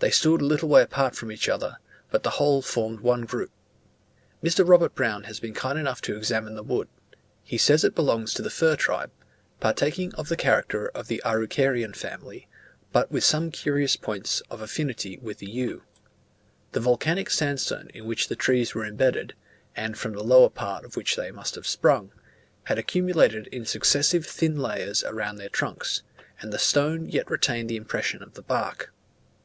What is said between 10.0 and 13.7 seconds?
of the character of the Araucarian family, but with some